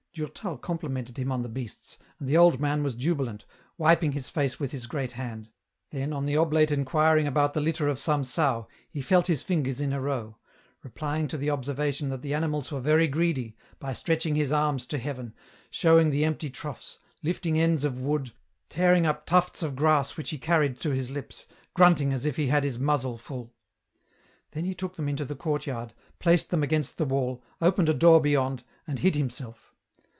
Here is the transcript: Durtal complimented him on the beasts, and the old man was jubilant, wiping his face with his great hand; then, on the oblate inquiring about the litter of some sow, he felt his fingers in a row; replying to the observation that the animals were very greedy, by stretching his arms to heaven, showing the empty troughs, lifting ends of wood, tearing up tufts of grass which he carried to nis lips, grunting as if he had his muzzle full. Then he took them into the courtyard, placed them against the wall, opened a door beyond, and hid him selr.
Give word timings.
Durtal 0.13 0.57
complimented 0.57 1.17
him 1.17 1.31
on 1.31 1.41
the 1.41 1.47
beasts, 1.47 1.97
and 2.19 2.27
the 2.27 2.35
old 2.35 2.59
man 2.59 2.83
was 2.83 2.95
jubilant, 2.95 3.45
wiping 3.77 4.11
his 4.11 4.29
face 4.29 4.59
with 4.59 4.73
his 4.73 4.85
great 4.85 5.13
hand; 5.13 5.49
then, 5.91 6.11
on 6.11 6.25
the 6.25 6.35
oblate 6.35 6.69
inquiring 6.69 7.27
about 7.27 7.53
the 7.53 7.61
litter 7.61 7.87
of 7.87 7.97
some 7.97 8.25
sow, 8.25 8.67
he 8.89 9.01
felt 9.01 9.27
his 9.27 9.41
fingers 9.41 9.79
in 9.79 9.93
a 9.93 10.01
row; 10.01 10.37
replying 10.83 11.29
to 11.29 11.37
the 11.37 11.49
observation 11.49 12.09
that 12.09 12.21
the 12.23 12.33
animals 12.33 12.73
were 12.73 12.81
very 12.81 13.07
greedy, 13.07 13.55
by 13.79 13.93
stretching 13.93 14.35
his 14.35 14.51
arms 14.51 14.85
to 14.85 14.97
heaven, 14.97 15.33
showing 15.69 16.09
the 16.11 16.25
empty 16.25 16.49
troughs, 16.49 16.99
lifting 17.23 17.57
ends 17.57 17.85
of 17.85 18.01
wood, 18.01 18.33
tearing 18.67 19.05
up 19.05 19.25
tufts 19.25 19.63
of 19.63 19.77
grass 19.77 20.17
which 20.17 20.31
he 20.31 20.37
carried 20.37 20.77
to 20.81 20.93
nis 20.93 21.09
lips, 21.09 21.47
grunting 21.73 22.11
as 22.11 22.25
if 22.25 22.35
he 22.35 22.47
had 22.47 22.65
his 22.65 22.77
muzzle 22.77 23.17
full. 23.17 23.53
Then 24.51 24.65
he 24.65 24.75
took 24.75 24.97
them 24.97 25.07
into 25.07 25.23
the 25.23 25.37
courtyard, 25.37 25.93
placed 26.19 26.49
them 26.49 26.63
against 26.63 26.97
the 26.97 27.05
wall, 27.05 27.41
opened 27.61 27.87
a 27.87 27.93
door 27.93 28.19
beyond, 28.19 28.65
and 28.85 28.99
hid 28.99 29.15
him 29.15 29.29
selr. 29.29 29.55